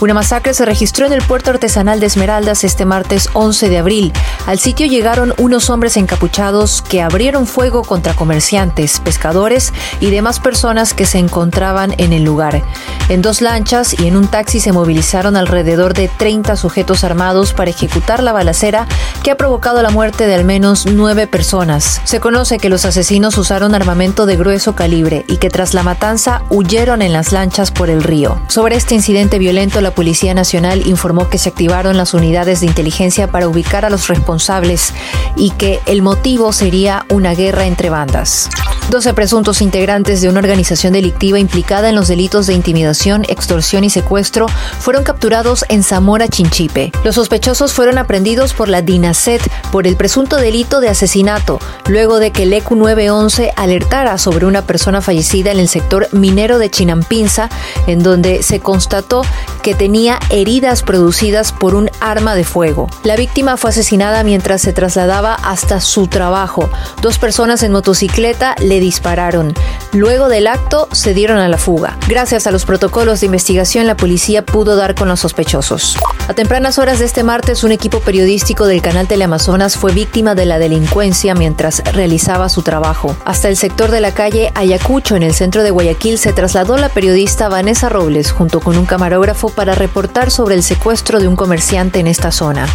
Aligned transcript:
Una 0.00 0.12
masacre 0.12 0.52
se 0.54 0.64
registró 0.64 1.06
en 1.06 1.12
el 1.12 1.22
puerto 1.22 1.50
artesanal 1.50 2.00
de 2.00 2.06
Esmeraldas 2.06 2.64
este 2.64 2.84
martes 2.84 3.28
11 3.32 3.68
de 3.68 3.78
abril. 3.78 4.12
Al 4.46 4.58
sitio 4.58 4.86
llegaron 4.86 5.32
unos 5.38 5.70
hombres 5.70 5.96
encapuchados 5.96 6.82
que 6.82 7.00
abrieron 7.00 7.46
fuego 7.46 7.82
contra 7.82 8.12
comerciantes, 8.14 9.00
pescadores 9.00 9.72
y 10.00 10.10
demás 10.10 10.40
personas 10.40 10.94
que 10.94 11.06
se 11.06 11.18
encontraban 11.18 11.94
en 11.98 12.12
el 12.12 12.24
lugar. 12.24 12.62
En 13.08 13.22
dos 13.22 13.40
lanchas 13.40 13.98
y 13.98 14.08
en 14.08 14.16
un 14.16 14.28
taxi 14.28 14.60
se 14.60 14.72
movilizaron 14.72 15.36
alrededor 15.36 15.94
de 15.94 16.08
30 16.08 16.56
sujetos 16.56 17.04
armados 17.04 17.52
para 17.52 17.70
ejecutar 17.70 18.22
la 18.22 18.32
balacera 18.32 18.86
que 19.22 19.30
ha 19.30 19.36
provocado 19.36 19.80
la 19.80 19.90
muerte 19.90 20.26
de 20.26 20.34
al 20.34 20.44
menos 20.44 20.86
nueve 20.86 21.26
personas. 21.26 22.00
Se 22.04 22.20
conoce 22.20 22.58
que 22.58 22.68
los 22.68 22.84
asesinos 22.84 23.38
usaron 23.38 23.74
armamento 23.74 24.26
de 24.26 24.36
grueso 24.36 24.74
calibre 24.74 25.24
y 25.28 25.36
que 25.36 25.50
tras 25.50 25.72
la 25.72 25.82
matanza 25.82 26.42
huyeron 26.50 27.00
en 27.00 27.12
las 27.12 27.32
lanchas 27.32 27.70
por 27.70 27.90
el 27.90 28.02
río. 28.02 28.40
Sobre 28.48 28.76
este 28.76 28.94
incidente 28.94 29.38
violento, 29.38 29.80
la 29.84 29.94
Policía 29.94 30.34
Nacional 30.34 30.86
informó 30.86 31.28
que 31.28 31.38
se 31.38 31.50
activaron 31.50 31.96
las 31.96 32.14
unidades 32.14 32.60
de 32.60 32.66
inteligencia 32.66 33.28
para 33.28 33.46
ubicar 33.46 33.84
a 33.84 33.90
los 33.90 34.08
responsables 34.08 34.92
y 35.36 35.50
que 35.50 35.80
el 35.86 36.02
motivo 36.02 36.52
sería 36.52 37.06
una 37.10 37.34
guerra 37.34 37.66
entre 37.66 37.90
bandas. 37.90 38.50
12 38.90 39.14
presuntos 39.14 39.62
integrantes 39.62 40.20
de 40.20 40.28
una 40.28 40.40
organización 40.40 40.92
delictiva 40.92 41.38
implicada 41.38 41.88
en 41.88 41.94
los 41.94 42.06
delitos 42.06 42.46
de 42.46 42.52
intimidación, 42.52 43.24
extorsión 43.28 43.82
y 43.82 43.90
secuestro 43.90 44.46
fueron 44.78 45.04
capturados 45.04 45.64
en 45.68 45.82
Zamora, 45.82 46.28
Chinchipe. 46.28 46.92
Los 47.02 47.14
sospechosos 47.14 47.72
fueron 47.72 47.96
aprendidos 47.96 48.52
por 48.52 48.68
la 48.68 48.82
DINASET 48.82 49.40
por 49.72 49.86
el 49.86 49.96
presunto 49.96 50.36
delito 50.36 50.80
de 50.80 50.90
asesinato, 50.90 51.60
luego 51.88 52.18
de 52.18 52.30
que 52.30 52.42
el 52.42 52.52
ECU 52.52 52.76
911 52.76 53.52
alertara 53.56 54.18
sobre 54.18 54.46
una 54.46 54.62
persona 54.62 55.00
fallecida 55.00 55.50
en 55.50 55.58
el 55.58 55.68
sector 55.68 56.08
minero 56.12 56.58
de 56.58 56.70
Chinampinza, 56.70 57.48
en 57.86 58.02
donde 58.02 58.42
se 58.42 58.60
constató 58.60 59.22
que 59.64 59.74
tenía 59.74 60.20
heridas 60.28 60.82
producidas 60.82 61.50
por 61.50 61.74
un 61.74 61.90
arma 62.00 62.34
de 62.34 62.44
fuego. 62.44 62.86
La 63.02 63.16
víctima 63.16 63.56
fue 63.56 63.70
asesinada 63.70 64.22
mientras 64.22 64.60
se 64.60 64.74
trasladaba 64.74 65.34
hasta 65.34 65.80
su 65.80 66.06
trabajo. 66.06 66.68
Dos 67.00 67.18
personas 67.18 67.62
en 67.62 67.72
motocicleta 67.72 68.54
le 68.60 68.78
dispararon. 68.78 69.54
Luego 69.92 70.28
del 70.28 70.48
acto 70.48 70.86
se 70.92 71.14
dieron 71.14 71.38
a 71.38 71.48
la 71.48 71.56
fuga. 71.56 71.96
Gracias 72.08 72.46
a 72.46 72.50
los 72.50 72.66
protocolos 72.66 73.20
de 73.20 73.26
investigación 73.26 73.86
la 73.86 73.96
policía 73.96 74.44
pudo 74.44 74.76
dar 74.76 74.94
con 74.94 75.08
los 75.08 75.20
sospechosos. 75.20 75.96
A 76.28 76.34
tempranas 76.34 76.78
horas 76.78 76.98
de 76.98 77.06
este 77.06 77.22
martes 77.22 77.64
un 77.64 77.72
equipo 77.72 78.00
periodístico 78.00 78.66
del 78.66 78.82
canal 78.82 79.08
Teleamazonas 79.08 79.76
fue 79.76 79.92
víctima 79.92 80.34
de 80.34 80.44
la 80.44 80.58
delincuencia 80.58 81.34
mientras 81.34 81.82
realizaba 81.94 82.50
su 82.50 82.60
trabajo. 82.62 83.16
Hasta 83.24 83.48
el 83.48 83.56
sector 83.56 83.90
de 83.90 84.02
la 84.02 84.12
calle 84.12 84.52
Ayacucho 84.54 85.16
en 85.16 85.22
el 85.22 85.32
centro 85.32 85.62
de 85.62 85.70
Guayaquil 85.70 86.18
se 86.18 86.34
trasladó 86.34 86.76
la 86.76 86.90
periodista 86.90 87.48
Vanessa 87.48 87.88
Robles 87.88 88.30
junto 88.30 88.60
con 88.60 88.76
un 88.76 88.84
camarógrafo 88.84 89.53
para 89.54 89.74
reportar 89.74 90.30
sobre 90.30 90.54
el 90.54 90.62
secuestro 90.62 91.20
de 91.20 91.28
un 91.28 91.36
comerciante 91.36 92.00
en 92.00 92.06
esta 92.06 92.32
zona. 92.32 92.66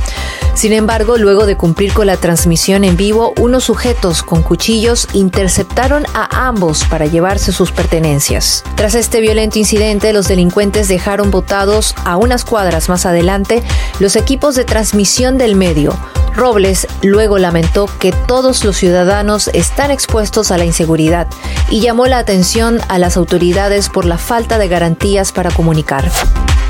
Sin 0.55 0.73
embargo, 0.73 1.17
luego 1.17 1.45
de 1.45 1.55
cumplir 1.55 1.93
con 1.93 2.07
la 2.07 2.17
transmisión 2.17 2.83
en 2.83 2.97
vivo, 2.97 3.33
unos 3.39 3.63
sujetos 3.63 4.23
con 4.23 4.43
cuchillos 4.43 5.07
interceptaron 5.13 6.05
a 6.13 6.47
ambos 6.47 6.83
para 6.83 7.05
llevarse 7.05 7.51
sus 7.51 7.71
pertenencias. 7.71 8.63
Tras 8.75 8.95
este 8.95 9.21
violento 9.21 9.59
incidente, 9.59 10.11
los 10.11 10.27
delincuentes 10.27 10.87
dejaron 10.87 11.31
botados 11.31 11.95
a 12.03 12.17
unas 12.17 12.43
cuadras 12.43 12.89
más 12.89 13.05
adelante 13.05 13.63
los 13.99 14.15
equipos 14.15 14.55
de 14.55 14.65
transmisión 14.65 15.37
del 15.37 15.55
medio. 15.55 15.97
Robles 16.35 16.87
luego 17.01 17.37
lamentó 17.37 17.89
que 17.99 18.11
todos 18.11 18.63
los 18.63 18.77
ciudadanos 18.77 19.49
están 19.53 19.91
expuestos 19.91 20.51
a 20.51 20.57
la 20.57 20.65
inseguridad 20.65 21.27
y 21.69 21.81
llamó 21.81 22.07
la 22.07 22.17
atención 22.17 22.79
a 22.87 22.97
las 22.97 23.17
autoridades 23.17 23.89
por 23.89 24.05
la 24.05 24.17
falta 24.17 24.57
de 24.57 24.67
garantías 24.67 25.31
para 25.31 25.51
comunicar. 25.51 26.09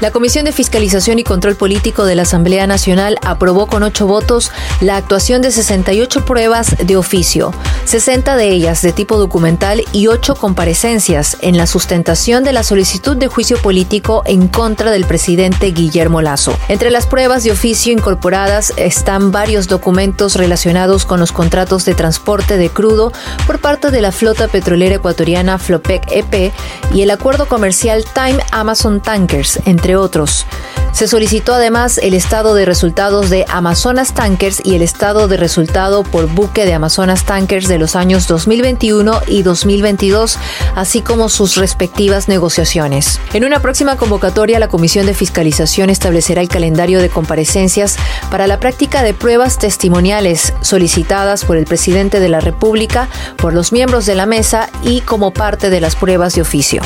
La 0.02 0.12
Comisión 0.12 0.46
de 0.46 0.54
Fiscalización 0.54 1.20
y 1.20 1.26
Control 1.26 1.58
Político 1.58 2.06
de 2.06 2.16
la 2.16 2.22
Asamblea 2.22 2.66
Nacional 2.68 3.18
aprobó 3.22 3.68
con 3.68 3.84
ocho 3.84 4.08
votos 4.08 4.50
la 4.80 4.96
actuación 4.96 5.42
de 5.42 5.52
68 5.52 6.24
pruebas 6.24 6.78
de 6.78 6.96
oficio, 6.96 7.54
60 7.90 8.36
de 8.36 8.50
ellas 8.50 8.84
de 8.84 8.92
tipo 8.92 9.18
documental 9.18 9.84
y 9.94 10.06
ocho 10.06 10.36
comparecencias 10.36 11.38
en 11.42 11.58
la 11.58 11.66
sustentación 11.66 12.44
de 12.44 12.54
la 12.54 12.62
solicitud 12.62 13.18
de 13.18 13.26
juicio 13.26 13.58
político 13.58 14.22
en 14.28 14.48
contra 14.48 14.92
del 14.92 15.06
presidente 15.06 15.72
Guillermo 15.72 16.22
Lazo. 16.22 16.56
Entre 16.68 16.92
las 16.92 17.08
pruebas 17.08 17.44
de 17.44 17.52
oficio 17.52 17.92
incorporadas 17.92 18.74
están 18.78 19.32
varios 19.32 19.68
documentos 19.68 20.36
relacionados 20.36 21.04
con 21.04 21.20
los 21.20 21.32
contratos 21.32 21.84
de 21.86 21.96
transporte 21.96 22.58
de 22.58 22.70
crudo 22.70 23.12
por 23.48 23.58
parte 23.58 23.90
de 23.90 24.02
la 24.02 24.12
flota 24.12 24.48
petrolera 24.48 24.98
ecuatoriana 24.98 25.58
Flopec 25.58 26.12
EP 26.12 26.54
y 26.94 27.02
el 27.02 27.10
acuerdo 27.10 27.48
comercial 27.48 28.06
Time 28.14 28.38
Amazon 28.52 29.02
Tankers, 29.02 29.62
entre 29.66 29.96
otros. 29.96 30.46
Se 30.92 31.08
solicitó 31.08 31.54
además 31.54 31.98
el 31.98 32.14
estado 32.14 32.56
de 32.56 32.66
resultados 32.66 33.30
de 33.30 33.46
Amazonas 33.48 34.14
Tankers 34.14 34.62
y 34.64 34.76
el 34.76 34.82
estado 34.82 35.28
de 35.28 35.38
resultado 35.38 36.04
por 36.04 36.28
buque 36.28 36.66
de 36.66 36.74
Amazonas 36.74 37.24
Tankers 37.24 37.68
de 37.68 37.78
los 37.78 37.96
años 37.96 38.28
2021 38.28 39.22
y 39.28 39.44
2022, 39.44 40.38
así 40.76 41.02
como 41.02 41.30
sus 41.30 41.56
respectivas 41.56 42.28
negociaciones. 42.28 43.20
En 43.34 43.46
una 43.46 43.62
próxima 43.62 43.96
convocatoria, 43.96 44.60
la 44.60 44.68
Comisión 44.68 45.06
de 45.06 45.14
Fiscalización 45.14 45.90
establecerá 45.90 46.42
el 46.42 46.50
calendario 46.50 47.00
de 47.02 47.10
comparecencias 47.10 47.96
para 48.30 48.48
la 48.48 48.60
práctica 48.60 49.04
de 49.04 49.14
pruebas 49.14 49.58
testimoniales 49.58 50.54
solicitadas 50.62 51.46
por 51.46 51.58
el 51.58 51.66
presidente 51.66 52.20
de 52.20 52.30
la 52.30 52.42
República, 52.42 53.08
por 53.38 53.54
los 53.54 53.72
miembros 53.72 54.06
de 54.06 54.16
la 54.16 54.26
mesa 54.26 54.70
y 54.84 55.02
como 55.02 55.32
parte 55.32 55.70
de 55.70 55.82
las 55.82 55.96
pruebas 55.96 56.36
de 56.36 56.42
oficio. 56.42 56.82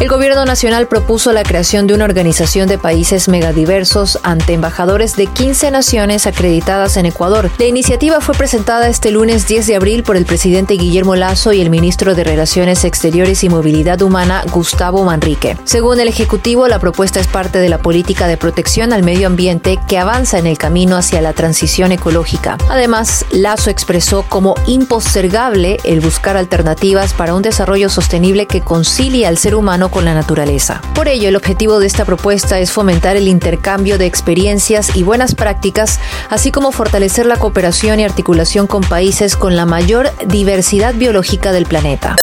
El 0.00 0.08
gobierno 0.08 0.44
nacional 0.44 0.88
propuso 0.88 1.32
la 1.32 1.44
creación 1.44 1.86
de 1.86 1.94
una 1.94 2.04
organización 2.04 2.68
de 2.68 2.78
países 2.78 3.28
megadiversos 3.28 4.18
ante 4.22 4.52
embajadores 4.52 5.14
de 5.16 5.26
15 5.26 5.70
naciones 5.70 6.26
acreditadas 6.26 6.96
en 6.96 7.06
Ecuador. 7.06 7.50
La 7.58 7.66
iniciativa 7.66 8.20
fue 8.20 8.34
presentada 8.34 8.88
este 8.88 9.12
lunes 9.12 9.46
10 9.46 9.66
de 9.68 9.76
abril 9.76 10.02
por 10.02 10.16
el 10.16 10.26
presidente 10.26 10.74
Guillermo 10.74 11.14
Lazo 11.14 11.52
y 11.52 11.60
el 11.60 11.70
ministro 11.70 12.14
de 12.14 12.24
Relaciones 12.24 12.84
Exteriores 12.84 13.44
y 13.44 13.48
Movilidad 13.48 14.02
Humana, 14.02 14.44
Gustavo 14.50 15.04
Manrique. 15.04 15.56
Según 15.64 16.00
el 16.00 16.08
Ejecutivo, 16.08 16.66
la 16.66 16.80
propuesta 16.80 17.20
es 17.20 17.28
parte 17.28 17.58
de 17.60 17.68
la 17.68 17.78
política 17.78 18.26
de 18.26 18.36
protección 18.36 18.92
al 18.92 19.04
medio 19.04 19.28
ambiente 19.28 19.78
que 19.86 19.98
avanza 19.98 20.38
en 20.38 20.46
el 20.46 20.58
camino 20.58 20.96
hacia 20.96 21.22
la 21.22 21.32
transición 21.32 21.92
ecológica. 21.92 22.58
Además, 22.68 23.24
Lazo 23.30 23.70
expresó 23.70 24.24
como 24.28 24.54
impostergable 24.66 25.78
el 25.84 26.00
buscar 26.00 26.36
alternativas 26.36 27.14
para 27.14 27.34
un 27.34 27.42
desarrollo 27.42 27.88
sostenible 27.88 28.46
que 28.46 28.60
concilie 28.60 29.26
al 29.26 29.38
ser 29.38 29.54
humano 29.54 29.83
con 29.90 30.04
la 30.04 30.14
naturaleza. 30.14 30.80
Por 30.94 31.08
ello, 31.08 31.28
el 31.28 31.36
objetivo 31.36 31.78
de 31.78 31.86
esta 31.86 32.04
propuesta 32.04 32.58
es 32.58 32.70
fomentar 32.70 33.16
el 33.16 33.28
intercambio 33.28 33.98
de 33.98 34.06
experiencias 34.06 34.96
y 34.96 35.02
buenas 35.02 35.34
prácticas, 35.34 36.00
así 36.30 36.50
como 36.50 36.72
fortalecer 36.72 37.26
la 37.26 37.36
cooperación 37.36 38.00
y 38.00 38.04
articulación 38.04 38.66
con 38.66 38.82
países 38.82 39.36
con 39.36 39.56
la 39.56 39.66
mayor 39.66 40.10
diversidad 40.26 40.94
biológica 40.94 41.52
del 41.52 41.66
planeta. 41.66 42.16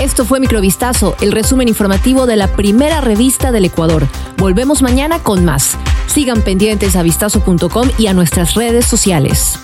Esto 0.00 0.24
fue 0.24 0.40
Microvistazo, 0.40 1.16
el 1.20 1.32
resumen 1.32 1.68
informativo 1.68 2.26
de 2.26 2.36
la 2.36 2.48
primera 2.48 3.00
revista 3.00 3.52
del 3.52 3.64
Ecuador. 3.64 4.06
Volvemos 4.36 4.82
mañana 4.82 5.20
con 5.20 5.44
más. 5.44 5.76
Sigan 6.06 6.42
pendientes 6.42 6.96
a 6.96 7.02
vistazo.com 7.02 7.88
y 7.96 8.08
a 8.08 8.12
nuestras 8.12 8.54
redes 8.54 8.86
sociales. 8.86 9.58